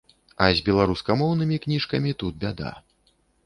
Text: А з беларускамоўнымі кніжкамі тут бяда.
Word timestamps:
А 0.45 0.47
з 0.59 0.63
беларускамоўнымі 0.69 1.61
кніжкамі 1.67 2.17
тут 2.25 2.43
бяда. 2.45 2.77